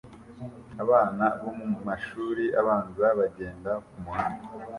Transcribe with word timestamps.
Abana 0.83 1.25
bo 1.41 1.51
mumashuri 1.59 2.45
abanza 2.59 3.05
bagenda 3.19 3.71
kumuhanda 3.87 4.43